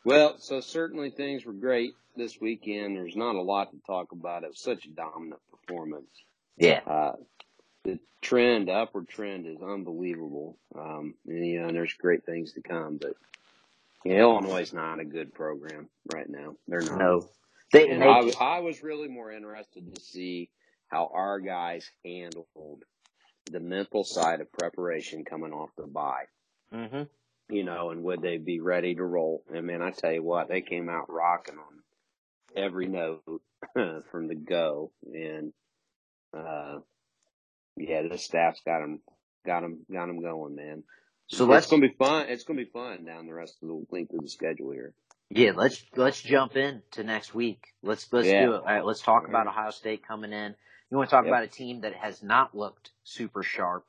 [0.03, 2.95] Well, so certainly things were great this weekend.
[2.95, 4.43] There's not a lot to talk about.
[4.43, 6.09] It was such a dominant performance.
[6.57, 7.13] Yeah, Uh,
[7.83, 10.57] the trend, upward trend, is unbelievable.
[10.75, 12.97] Um, and, you know, and there's great things to come.
[12.97, 13.13] But
[14.05, 16.55] yeah, Illinois is not a good program right now.
[16.67, 16.97] They're not.
[16.97, 17.29] no,
[17.71, 20.49] they, And they I, I was really more interested to see
[20.87, 22.83] how our guys handled
[23.49, 26.25] the mental side of preparation coming off the bye.
[26.73, 27.03] Mm-hmm.
[27.53, 29.43] You know, and would they be ready to roll?
[29.53, 31.81] And man, I tell you what, they came out rocking on
[32.55, 33.23] every note
[34.11, 35.51] from the go, and
[36.37, 36.79] uh,
[37.77, 39.01] yeah, the staff's got them,
[39.45, 40.83] got them, got them going, man.
[41.27, 42.27] So that's gonna be fun.
[42.29, 44.93] It's gonna be fun down the rest of the length of the schedule here.
[45.29, 47.63] yeah let's let's jump in to next week.
[47.81, 48.45] Let's let's Yeah.
[48.47, 48.57] do it.
[48.59, 50.55] All right, let's talk about Ohio State coming in.
[50.89, 51.31] You want to talk Yep.
[51.31, 53.85] about a team that has not looked super sharp,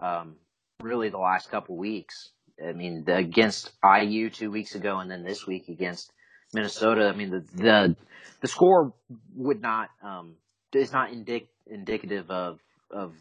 [0.00, 0.36] um,
[0.80, 2.30] really the last couple weeks.
[2.66, 6.10] I mean, the, against IU two weeks ago, and then this week against
[6.54, 7.08] Minnesota.
[7.08, 7.96] I mean, the the
[8.40, 8.94] the score
[9.34, 10.36] would not um
[10.72, 12.60] is not indic- indicative of
[12.92, 13.14] of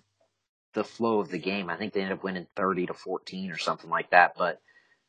[0.73, 1.69] the flow of the game.
[1.69, 4.36] I think they ended up winning thirty to fourteen or something like that.
[4.38, 4.62] But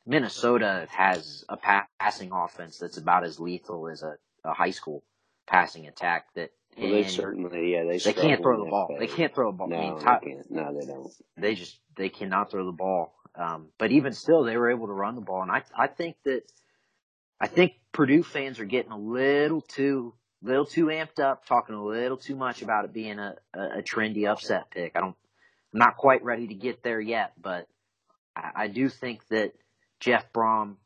[0.07, 5.05] Minnesota has a pa- passing offense that's about as lethal as a, a high school
[5.47, 6.27] passing attack.
[6.35, 8.95] That Well, they certainly, yeah, they they can't throw the ball.
[8.99, 9.71] They can't throw the ball.
[9.75, 10.51] I No, mean, they can't.
[10.51, 11.13] No, they don't.
[11.39, 13.15] they just they cannot throw the ball.
[13.37, 16.17] Um, but even still, they were able to run the ball, and I I think
[16.25, 16.43] that
[17.41, 21.85] I think Purdue fans are getting a little too little too amped up, talking a
[21.85, 24.93] little too much about it being a, a, a trendy upset pick.
[24.97, 25.17] I don't
[25.73, 27.69] I'm not quite ready to get there yet, but
[28.37, 29.53] I, I do think that
[30.01, 30.77] Jeff Brohm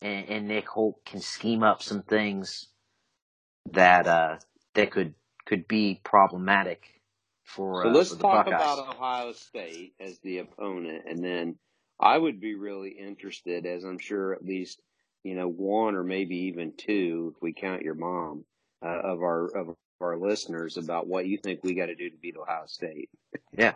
[0.00, 2.68] and, and Nick Holt can scheme up some things
[3.72, 4.36] that uh
[4.74, 5.14] that could
[5.46, 7.00] could be problematic
[7.44, 8.54] for, So uh, let's for talk Buckeyes.
[8.54, 11.56] about Ohio State as the opponent, and then
[12.00, 14.80] I would be really interested, as I'm sure at least
[15.22, 18.44] you know one or maybe even two, if we count your mom,
[18.84, 22.16] uh, of our of our listeners about what you think we got to do to
[22.16, 23.08] beat Ohio State.
[23.56, 23.74] yeah.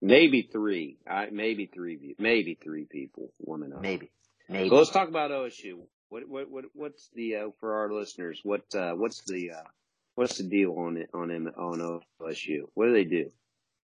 [0.00, 3.78] Maybe three, I maybe three, maybe three people to know.
[3.80, 4.10] Maybe.
[4.48, 4.68] Maybe.
[4.68, 5.78] So let's talk about OSU.
[6.08, 8.40] What what what what's the uh, for our listeners?
[8.44, 9.68] What uh, what's the uh,
[10.14, 12.68] what's the deal on it on M- on OSU?
[12.74, 13.30] What do they do?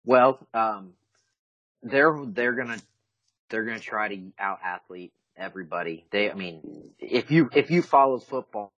[0.04, 0.92] Well, um,
[1.82, 2.78] they're they're gonna
[3.50, 6.04] they're gonna try to out athlete everybody.
[6.10, 8.72] They, I mean, if you if you follow football,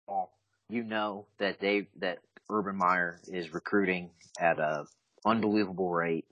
[0.68, 2.18] you know that they that
[2.50, 4.84] Urban Meyer is recruiting at a
[5.24, 6.26] unbelievable rate.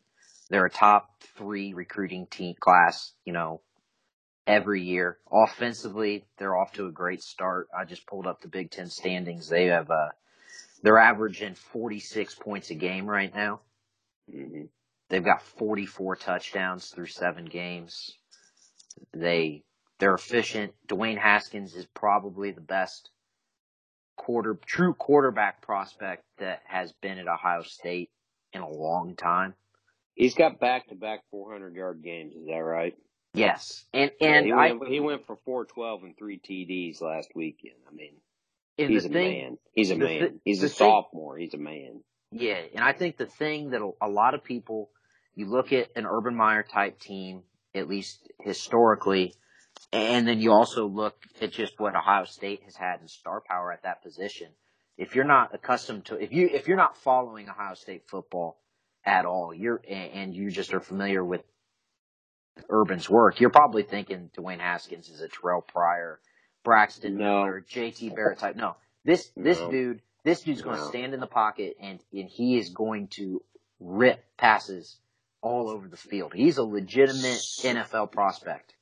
[0.51, 3.61] They're a top three recruiting team class, you know,
[4.47, 5.19] every year.
[5.33, 7.69] Offensively, they're off to a great start.
[7.77, 9.49] I just pulled up the Big Ten standings.
[9.49, 10.11] They have uh,
[10.83, 13.61] they're averaging 46 points a game right now.
[14.31, 14.65] hmm
[15.11, 18.11] They've got 44 touchdowns through seven games.
[19.13, 19.63] They
[19.99, 20.73] they're efficient.
[20.89, 23.11] Dwayne Haskins is probably the best
[24.17, 28.11] quarter true quarterback prospect that has been at Ohio State
[28.53, 29.55] in a long time.
[30.15, 32.35] He's got back to back 400 yard games.
[32.35, 32.95] Is that right?
[33.35, 37.31] Yes, and Yeah, and he, I went, he went for 412 and three TDs last
[37.35, 37.75] weekend.
[37.91, 38.15] I mean,
[38.77, 39.59] he's the a thing, man.
[39.73, 40.41] He's a man.
[40.45, 41.37] he's a thing- sophomore.
[41.37, 42.01] He's a man.
[42.31, 44.91] Yeah, and I think the thing that a lot of people,
[45.35, 47.43] you look at an Urban Meyer type team,
[47.75, 49.35] at least historically,
[49.93, 53.73] and then you also look at just what Ohio State has had in star power
[53.73, 54.49] at that position.
[54.97, 58.59] If you're not accustomed to, if you if you're not following Ohio State football
[59.05, 61.43] at all, you're and you just are familiar with
[62.71, 66.21] Urban's work, you're probably thinking Dwayne Haskins is a Terrell Pryor,
[66.65, 67.45] Braxton No.
[67.45, 68.11] Miller, J.T.
[68.11, 68.57] Barrett type.
[68.57, 69.71] No, this this No.
[69.71, 70.89] dude, this dude's going to No.
[70.89, 73.43] stand in the pocket and and he is going to
[73.81, 74.99] rip passes
[75.43, 76.33] all over the field.
[76.33, 78.74] He's a legitimate NFL prospect.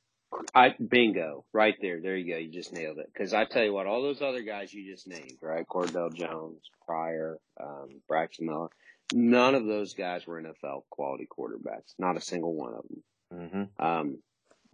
[0.53, 1.99] I bingo right there.
[2.01, 2.37] There you go.
[2.37, 3.09] You just nailed it.
[3.13, 5.65] Because I tell you what, all those other guys you just named, right?
[5.67, 8.69] Cardale Jones, Pryor, um, Braxton Miller,
[9.13, 11.93] none of those guys were NFL quality quarterbacks.
[11.97, 13.03] Not a single one of them.
[13.33, 13.85] Mm-hmm.
[13.85, 14.17] Um,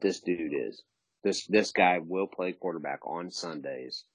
[0.01, 0.81] this dude is.
[1.23, 4.05] This this guy will play quarterback on Sundays,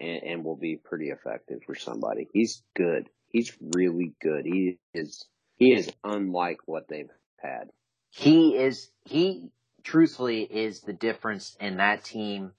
[0.00, 2.28] and, and will be pretty effective for somebody.
[2.32, 3.08] He's good.
[3.28, 4.46] He's really good.
[4.46, 7.10] He is he is unlike what they've
[7.42, 7.68] had.
[8.10, 9.50] He is he
[9.84, 12.52] truthfully is the difference in that team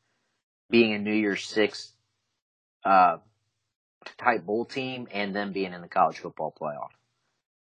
[0.69, 1.91] being a New Year's Six
[2.83, 3.17] uh,
[4.17, 6.89] type bowl team and them being in the college football playoff.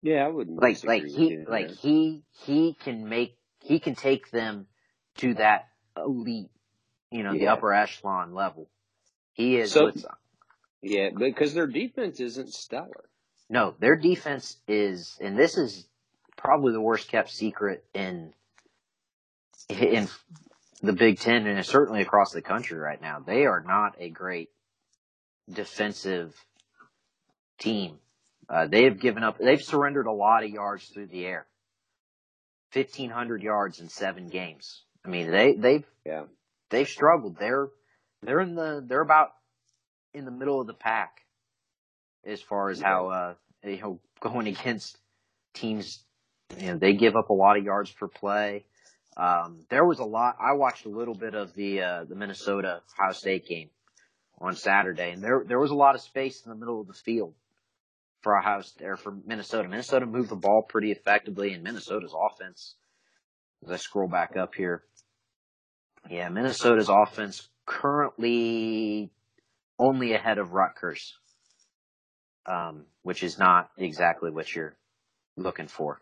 [0.02, 4.30] Yeah, I wouldn't like like he you like he he can make he can take
[4.30, 4.66] them
[5.16, 6.50] to that elite
[7.10, 8.68] you know the upper echelon level
[9.32, 9.90] he is So-
[10.82, 13.08] Yeah, because their defense isn't stellar.
[13.48, 15.88] no their defense is and this is
[16.36, 18.32] probably the worst kept secret in
[19.68, 20.08] in
[20.82, 24.50] the Big Ten and certainly across the country right now they are not a great
[25.52, 26.34] defensive
[27.58, 27.98] team
[28.48, 31.46] uh, they have given up they've surrendered a lot of yards through the air
[32.76, 34.82] 1500 yards in seven games.
[35.04, 36.24] I mean, they they've Yeah.
[36.70, 37.38] they've struggled.
[37.38, 37.68] They're
[38.22, 39.30] they're in the they're about
[40.12, 41.22] in the middle of the pack
[42.24, 44.98] as far as how uh you know going against
[45.54, 46.04] teams,
[46.58, 48.66] you know, they give up a lot of yards per play.
[49.16, 50.36] Um, there was a lot.
[50.40, 53.70] I watched a little bit of the uh, the Minnesota Ohio State game
[54.38, 56.92] on Saturday, and there there was a lot of space in the middle of the
[56.92, 57.34] field
[58.20, 59.68] for Ohio or for Minnesota.
[59.68, 62.74] Minnesota moved the ball pretty effectively, and Minnesota's offense.
[63.64, 64.82] As I scroll back up here,
[66.10, 69.10] yeah, Minnesota's offense currently
[69.78, 71.18] only ahead of Rutgers,
[72.46, 74.76] um, which is not exactly what you're
[75.36, 76.00] looking for.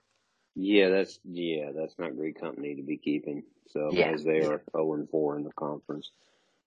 [0.55, 3.43] Yeah, that's yeah, that's not great company to be keeping.
[3.71, 4.11] So Yeah.
[4.13, 6.11] as they are zero and four in the conference.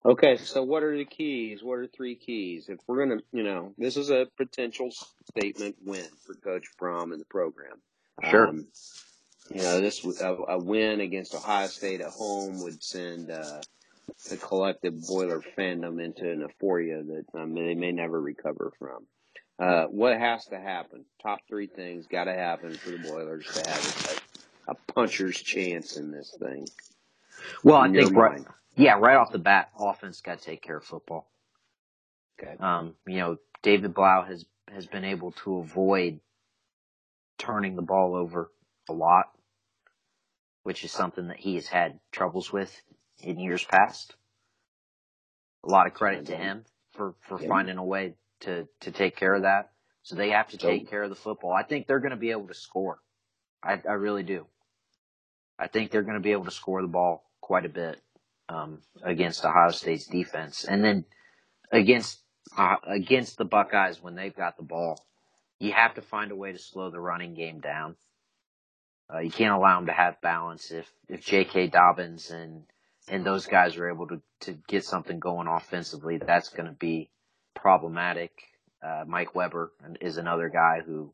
[0.06, 1.63] Okay, so what are the keys?
[1.63, 2.69] What are three keys?
[2.69, 4.91] If we're gonna, you know, this is a potential
[5.30, 7.82] statement win for Coach Brohm and the program.
[8.30, 8.47] Sure.
[8.47, 8.67] Um,
[9.54, 13.62] you know, this would- a, a win against Ohio State at home would send uh,
[14.30, 19.06] the collective Boiler fandom into an euphoria that um, they may never recover from.
[19.60, 21.06] Uh, what has to happen?
[21.22, 24.22] Top three things got to happen for the Boilers to have
[24.67, 26.67] a, a puncher's chance in this thing.
[27.63, 28.41] Well, I in think right,
[28.76, 31.28] yeah, right off the bat, offense got to take care of football.
[32.39, 32.56] Okay.
[32.60, 36.20] Um, you know, David Blough has has been able to avoid
[37.39, 38.52] turning the ball over
[38.89, 39.26] a lot,
[40.63, 42.80] which is something that he has had troubles with
[43.24, 44.15] in years past.
[45.63, 47.48] A lot of credit to him for for Yeah.
[47.50, 49.71] finding a way to to take care of that.
[50.04, 51.54] So they have to So- take care of the football.
[51.54, 53.00] I think they're going to be able to score.
[53.63, 54.47] I I really do.
[55.60, 58.00] I think they're going to be able to score the ball quite a bit
[58.50, 61.06] um, against Ohio State's defense, and then
[61.71, 62.21] against
[62.58, 65.06] uh, against the Buckeyes when they've got the ball,
[65.60, 67.95] you have to find a way to slow the running game down.
[69.13, 70.71] Uh, you can't allow them to have balance.
[70.71, 71.67] If if J.K.
[71.67, 72.63] Dobbins and
[73.10, 77.10] and those guys are able to to get something going offensively, that's going to be
[77.62, 78.32] problematic.
[78.86, 81.13] Uh, Mike Weber is another guy who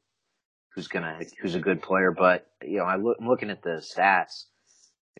[0.75, 3.82] who's gonna who's a good player, but you know I look, I'm looking at the
[3.82, 4.45] stats.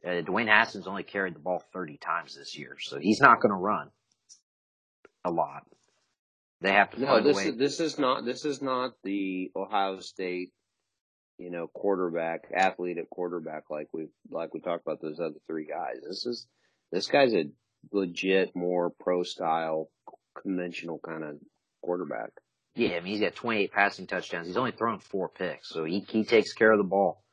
[0.06, 3.52] Uh, Dwayne Haskins only carried the ball 30 times this year, so he's not going
[3.52, 3.90] to run
[5.24, 5.64] a lot.
[6.60, 10.52] They have to No, this is this is not this is not the Ohio State,
[11.38, 15.66] you know, quarterback athlete at quarterback like we like we talked about those other three
[15.66, 16.02] guys.
[16.08, 16.48] This is
[16.92, 17.46] this guy's a
[17.92, 19.90] legit more pro style
[20.42, 21.38] conventional kind of
[21.82, 22.32] quarterback.
[22.76, 24.48] Yeah, I mean, he's got 28 passing touchdowns.
[24.48, 27.24] He's only thrown four picks, so he, he takes care of the ball.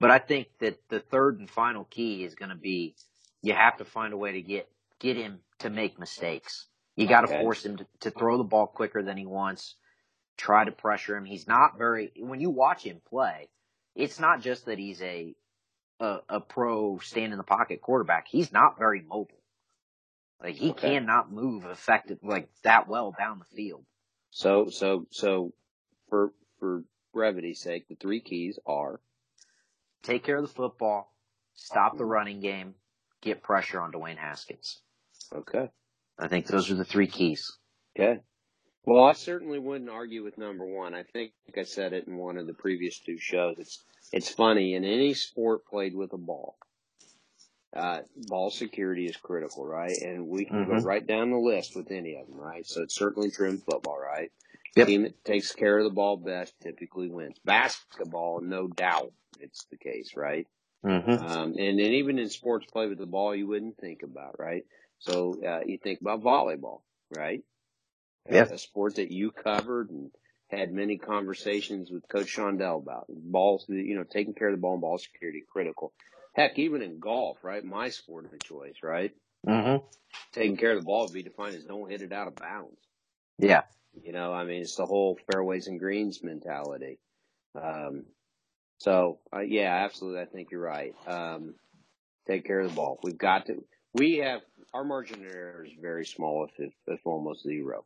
[0.00, 2.94] But I think that the third and final key is going to be
[3.42, 4.68] you have to find a way to get
[5.00, 6.66] get him to make mistakes.
[6.96, 7.40] You got to Okay.
[7.40, 9.76] force him to, to throw the ball quicker than he wants.
[10.36, 11.24] Try to pressure him.
[11.24, 12.12] He's not very.
[12.16, 13.48] When you watch him play,
[13.96, 15.34] it's not just that he's a
[16.00, 18.28] a, a pro stand in the pocket quarterback.
[18.28, 19.37] He's not very mobile.
[20.42, 20.90] Like he Okay.
[20.92, 23.84] cannot move effective like that well down the field.
[24.30, 25.52] So so so
[26.08, 29.00] for for brevity's sake, the three keys are
[30.02, 31.12] take care of the football,
[31.54, 32.74] stop the running game,
[33.20, 34.80] get pressure on Dwayne Haskins.
[35.32, 35.70] okay.
[36.18, 37.58] I think those are the three keys.
[37.96, 38.20] Okay.
[38.84, 40.94] Well, I certainly wouldn't argue with number one.
[40.94, 43.56] I think I said it in one of the previous two shows.
[43.58, 46.56] It's it's funny in any sport played with a ball.
[47.74, 49.96] Uh, ball security is critical, right?
[50.00, 50.66] And we can Mhm.
[50.66, 52.66] go right down the list with any of them, right?
[52.66, 54.32] So it's certainly true in football, right?
[54.74, 54.86] Yep.
[54.86, 57.38] Team that takes care of the ball best typically wins.
[57.44, 60.46] Basketball, no doubt, it's the case, right?
[60.84, 61.10] Mm-hmm.
[61.10, 64.64] Um, and then even in sports play with the ball, you wouldn't think about, right?
[65.00, 66.82] So uh, you think about volleyball,
[67.14, 67.42] right?
[68.30, 68.50] Yep.
[68.52, 70.10] A sport that you covered and
[70.48, 73.06] had many conversations with Coach Shondell about.
[73.08, 75.92] Balls, you know, taking care of the ball and ball security critical.
[76.38, 77.64] Heck, even in golf, right?
[77.64, 79.12] My sport of choice, right?
[79.46, 79.84] Mm-hmm.
[80.32, 82.78] Taking care of the ball would be defined as don't hit it out of bounds.
[83.38, 83.62] Yeah.
[84.00, 87.00] You know, I mean, it's the whole fairways and greens mentality.
[87.60, 88.04] Um,
[88.78, 90.20] so, uh, yeah, absolutely.
[90.20, 90.94] I think you're right.
[91.08, 91.54] Um,
[92.28, 93.00] take care of the ball.
[93.02, 97.00] We've got to, we have, our margin of error is very small, if, if, if
[97.04, 97.84] almost zero.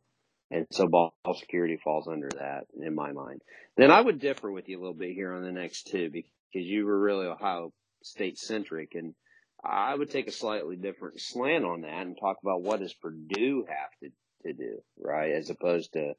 [0.51, 3.41] And so ball security falls under that in my mind.
[3.77, 6.29] Then I would differ with you a little bit here on the next two because
[6.51, 7.73] you were really Ohio
[8.05, 9.15] State centric and
[9.63, 13.65] I would take a slightly different slant on that and talk about what does Purdue
[13.67, 14.09] have to,
[14.47, 15.31] to do, right?
[15.31, 16.13] As opposed to,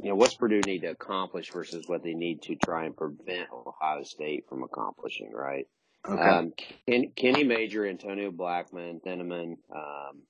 [0.00, 3.48] you know, what's Purdue need to accomplish versus what they need to try and prevent
[3.52, 5.66] Ohio State from accomplishing, right?
[6.08, 6.22] Okay.
[6.22, 6.52] Um,
[6.86, 10.22] Ken, Kenny Major, Antonio Blackmon, Thieneman, um,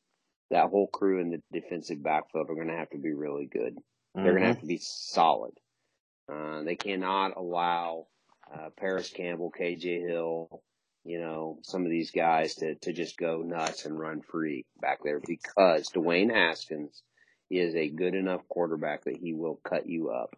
[0.51, 3.77] that whole crew in the defensive backfield are going to have to be really good.
[4.15, 5.53] They're going to have to be solid.
[6.33, 8.07] Uh, they cannot allow
[8.53, 10.63] uh, Parris Campbell, KJ Hill,
[11.05, 14.99] you know, some of these guys to, to just go nuts and run free back
[15.05, 17.03] there because Dwayne Haskins
[17.51, 20.35] is a good enough quarterback that he will cut you up.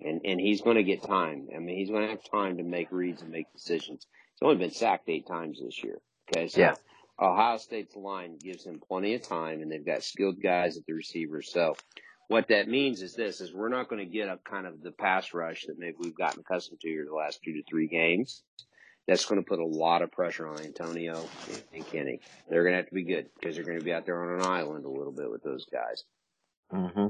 [0.00, 1.48] and and he's going to get time.
[1.54, 4.06] I mean, he's going to have time to make reads and make decisions.
[4.34, 5.98] He's only been sacked eight times this year.
[6.34, 6.74] Okay, so Yeah.
[7.20, 10.92] Ohio State's line gives him plenty of time, and they've got skilled guys at the
[10.94, 11.40] receiver.
[11.42, 11.76] So,
[12.32, 14.92] what that means is this: is we're not going to get a kind of the
[14.92, 18.42] pass rush that maybe we've gotten accustomed to here the last two to three games.
[19.08, 21.32] That's going to put a lot of pressure on Antonio
[21.74, 22.20] and Kenny.
[22.48, 24.40] They're going to have to be good because they're going to be out there on
[24.40, 26.04] an island a little bit with those guys,
[26.72, 27.08] Mm-hmm.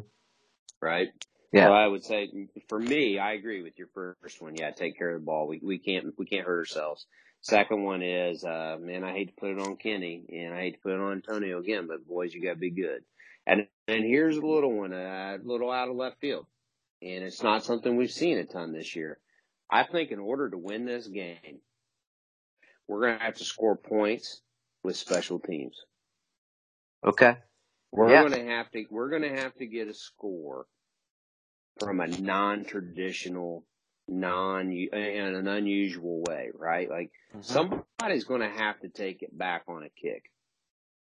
[0.81, 1.09] right?
[1.53, 1.67] Yeah.
[1.67, 4.57] So I would say, for me, I agree with your first one.
[4.57, 5.47] Yeah, take care of the ball.
[5.49, 7.07] We we can't we can't hurt ourselves.
[7.43, 10.75] Second one is, uh, man, I hate to put it on Kenny and I hate
[10.75, 13.03] to put it on Antonio again, but boys, you got to be good.
[13.47, 16.47] And and here's a little one, a little out of left field,
[17.03, 19.19] and it's not something we've seen a ton this year.
[19.71, 21.61] I think in order to win this game,
[22.87, 24.43] we're going to have to score points
[24.85, 25.77] with special teams.
[27.05, 27.37] Okay.
[27.91, 28.21] We're Yeah.
[28.21, 30.67] going to have to we're going to have to get a score
[31.79, 33.65] from a non-traditional,
[34.09, 36.89] non in an unusual way, right?
[36.89, 37.43] Like Mhm.
[37.45, 40.31] somebody's going to have to take it back on a kick,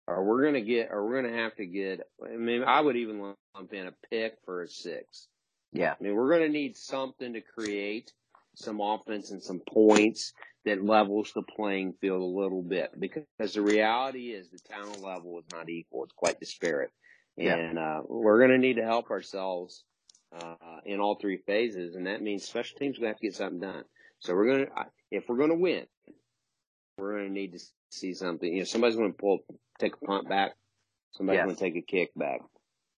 [0.06, 2.00] or we're going to get, or we're going to have to get.
[2.24, 5.28] I mean, I would even lump in a pick for a six.
[5.72, 5.94] Yeah.
[5.98, 8.12] I mean, we're going to need something to create
[8.54, 10.32] some offense and some points
[10.64, 15.38] that levels the playing field a little bit because the reality is the talent level
[15.38, 16.04] is not equal.
[16.04, 16.90] It's quite disparate.
[17.36, 17.56] Yeah.
[17.56, 19.84] And, uh, we're going to need to help ourselves,
[20.32, 20.54] uh,
[20.84, 21.94] in all three phases.
[21.94, 23.84] And that means special teams going to have to get something done.
[24.20, 24.72] So we're going to,
[25.10, 25.86] if we're going to win,
[26.96, 28.50] we're going to need to see something.
[28.50, 29.40] You know, somebody's going to pull,
[29.78, 30.52] take a punt back.
[31.12, 31.44] Somebody's Yeah.
[31.44, 32.40] going to take a kick back.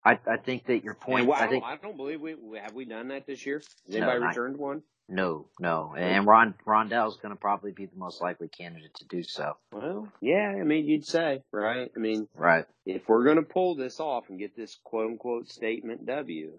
[0.04, 1.28] I, I think that your point.
[1.28, 3.58] Well, I, I think don't, I don't believe we have we done that this year.
[3.58, 4.84] Has No, anybody returned one?
[5.10, 9.24] no, no, and Ron Rondale's going to probably be the most likely candidate to do
[9.24, 9.58] so.
[9.72, 11.90] Well, yeah, I mean, you'd say, right?
[11.96, 12.66] I mean, Right.
[12.86, 16.58] if we're going to pull this off and get this quote unquote statement W,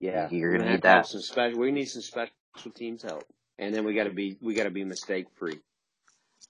[0.00, 1.06] yeah, You're gonna need that.
[1.06, 2.32] Some special, we need some special
[2.74, 3.24] teams help,
[3.58, 5.58] and then we got to be we got to be mistake free.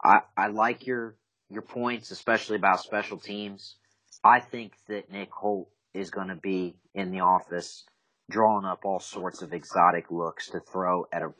[0.02, 1.16] I, I like your
[1.50, 3.76] your points, especially about special teams.
[4.24, 7.84] I think that Nick Holt is going to be in the office
[8.30, 11.32] drawing up all sorts of exotic looks to throw at a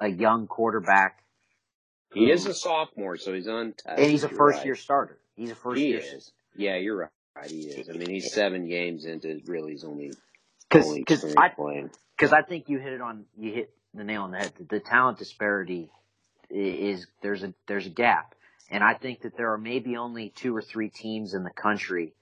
[0.00, 1.22] a young quarterback,
[2.12, 3.98] He is a sophomore, so he's untested.
[3.98, 4.66] and he's a first right.
[4.66, 5.18] year starter.
[5.36, 6.32] He's a first He year is.
[6.56, 7.48] Yeah, you're right.
[7.50, 7.88] He is.
[7.88, 10.12] I mean, he's seven games into really his only
[10.68, 11.50] because because I
[12.16, 14.52] because I think you hit it on you hit the nail on the head.
[14.58, 15.90] The, the talent disparity
[16.50, 18.34] is there's a there's a gap,
[18.72, 22.14] and I think that there are maybe only two or three teams in the country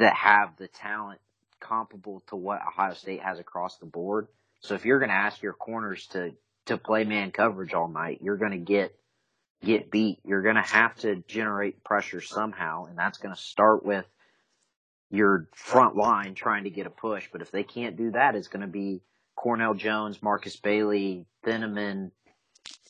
[0.00, 1.20] that have the talent
[1.60, 4.26] comparable to what Ohio State has across the board.
[4.58, 6.32] So if you're going to ask your corners to
[6.66, 8.94] to play man coverage all night, you're going to get
[9.64, 10.18] get beat.
[10.24, 14.06] You're going to have to generate pressure somehow, and that's going to start with
[15.08, 17.28] your front line trying to get a push.
[17.30, 19.02] But if they can't do that, it's going to be
[19.36, 22.10] Cornell Jones, Markus Bailey, Thieneman,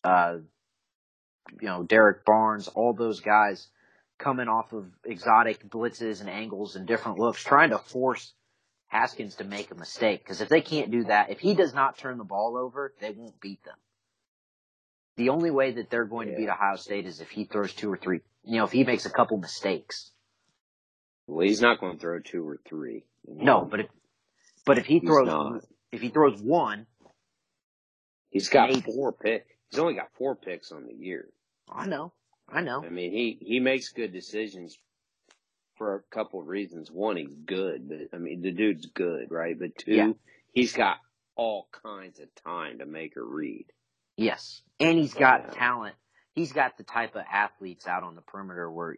[0.02, 0.38] uh,
[1.61, 3.68] you know, Derrick Barnes, all those guys
[4.18, 8.32] coming off of exotic blitzes and angles and different looks, trying to force
[8.88, 10.22] Haskins to make a mistake.
[10.22, 13.11] Because if they can't do that, if he does not turn the ball over, they
[13.11, 13.76] won't beat them.
[15.16, 17.92] The only way that they're going to beat Ohio State is if he throws two
[17.92, 20.11] or three, you know, if he makes a couple mistakes.
[21.26, 23.05] Well, he's not going to throw two or three.
[23.26, 23.86] No, but if,
[24.64, 25.62] but if he throws, not.
[25.92, 26.86] if he throws one,
[28.30, 29.46] He's got four picks.
[29.70, 31.28] He's only got four picks on the year.
[31.70, 32.12] I know,
[32.48, 32.84] I know.
[32.84, 34.76] I mean, he he makes good decisions
[35.76, 36.90] for a couple of reasons.
[36.90, 39.58] One, he's good, but I mean, the dude's good, right?
[39.58, 40.12] But two, Yeah.
[40.52, 40.98] he's got
[41.36, 43.66] all kinds of time to make a read.
[44.16, 44.62] Yes.
[44.78, 45.50] And he's got Yeah.
[45.52, 45.96] talent.
[46.34, 48.96] He's got the type of athletes out on the perimeter where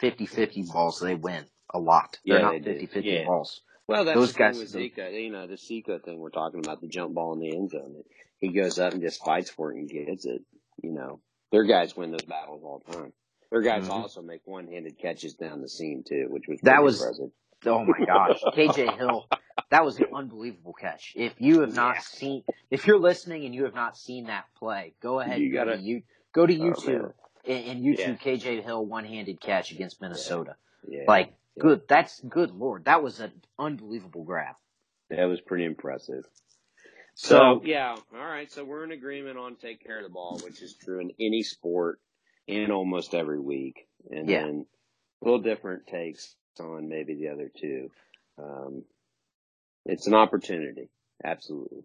[0.00, 2.18] 50-50 balls, they win a lot.
[2.24, 3.24] They're Yeah, not they 50-50 Yeah.
[3.26, 3.62] balls.
[3.88, 5.22] Well, that's Those the guys- thing with Zico.
[5.22, 8.04] You know, the Zico thing we're talking about, the jump ball in the end zone.
[8.38, 10.42] He goes up and just fights for it and gets it.
[10.82, 11.20] You know,
[11.52, 13.12] their guys win those battles all the time.
[13.50, 13.90] Their guys Mhm.
[13.90, 17.30] also make one-handed catches down the seam too, which was That pretty was- impressive.
[17.66, 18.40] Oh my gosh.
[18.54, 19.26] KJ Hill,
[19.70, 21.12] that was an unbelievable catch.
[21.16, 24.94] If you have not seen, if you're listening and you have not seen that play,
[25.00, 27.12] go ahead You and gotta- to you, go to Oh, YouTube man.
[27.44, 28.14] and, and YouTube Yeah.
[28.16, 30.56] KJ Hill one-handed catch against Minnesota.
[30.88, 31.60] Yeah, Like, Yeah.
[31.62, 32.86] good, that's good lord.
[32.86, 34.54] That was an unbelievable grab.
[35.10, 36.24] that was pretty impressive.
[37.22, 38.50] So, So yeah, all right.
[38.50, 41.42] So we're in agreement on take care of the ball, which is true in any
[41.42, 42.00] sport
[42.48, 43.86] and almost every week.
[44.10, 44.46] And Yeah.
[44.46, 44.66] then
[45.20, 47.90] a little different takes on maybe the other two.
[48.38, 48.84] Um,
[49.84, 50.88] it's an opportunity,
[51.22, 51.84] absolutely.